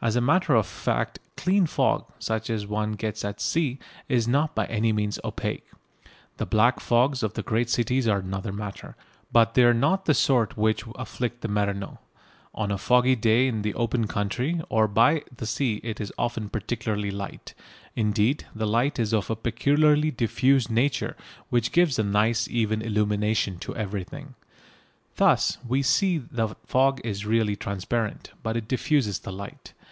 [0.00, 4.54] As a matter of fact clean fog, such as one gets at sea, is not
[4.54, 5.68] by any means opaque.
[6.36, 8.94] The black fogs of the great cities are another matter,
[9.32, 11.98] but they are not the sort which afflict the mariner.
[12.54, 16.48] On a foggy day in the open country or by the sea it is often
[16.48, 17.54] particularly light;
[17.96, 21.16] indeed the light is of a peculiarly diffuse nature
[21.50, 24.36] which gives a nice even illumination to everything.
[25.16, 29.72] Thus we see that fog is really transparent, but it diffuses the light.